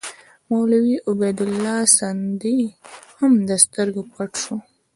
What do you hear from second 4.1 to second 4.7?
پټ شو.